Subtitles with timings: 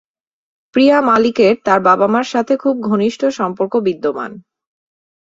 [0.75, 4.31] প্রিয়া মালিকের তার বাবা-মার সাথে খুব ঘনিষ্ঠ সম্পর্ক বিদ্যমান।